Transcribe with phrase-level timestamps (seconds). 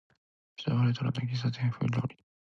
[0.55, 2.17] 昭和レトロな喫茶店風料理